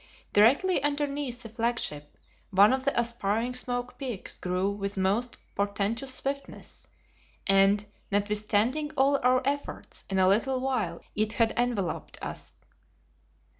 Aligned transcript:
Directly 0.33 0.81
underneath 0.81 1.43
the 1.43 1.49
flagship, 1.49 2.17
one 2.49 2.73
of 2.73 2.85
the 2.85 2.99
aspiring 2.99 3.53
smoke 3.53 3.99
peaks 3.99 4.35
grew 4.35 4.71
with 4.71 4.97
most 4.97 5.37
portentous 5.53 6.11
swiftness, 6.11 6.87
and, 7.45 7.85
notwithstanding 8.09 8.89
all 8.97 9.19
our 9.21 9.43
efforts, 9.45 10.03
in 10.09 10.17
a 10.17 10.27
little 10.27 10.59
while 10.59 11.01
it 11.13 11.33
had 11.33 11.51
enveloped 11.55 12.17
us. 12.19 12.53